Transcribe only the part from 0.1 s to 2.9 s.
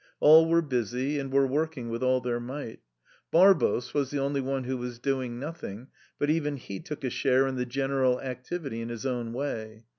AIL were busy and were r working with all their might